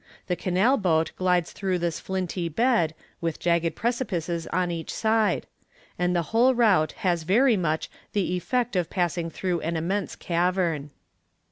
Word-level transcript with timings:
The 0.25 0.35
canal 0.35 0.77
boat 0.77 1.11
glides 1.15 1.51
through 1.51 1.77
this 1.77 1.99
flinty 1.99 2.49
bed, 2.49 2.95
with 3.21 3.39
jagged 3.39 3.75
precipices 3.75 4.47
on 4.47 4.71
each 4.71 4.91
side; 4.91 5.45
and 5.99 6.15
the 6.15 6.23
whole 6.33 6.55
route 6.55 6.93
has 7.05 7.21
very 7.21 7.55
much 7.55 7.87
the 8.13 8.33
effect 8.35 8.75
of 8.75 8.89
passing 8.89 9.29
through 9.29 9.59
an 9.59 9.77
immense 9.77 10.15
cavern. 10.15 10.89